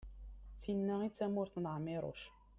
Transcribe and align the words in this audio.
d 0.55 0.59
tin-a 0.63 0.95
i 1.09 1.09
d 1.11 1.15
tamurt 1.17 1.53
n 1.59 1.65
ԑmiruc 1.75 2.19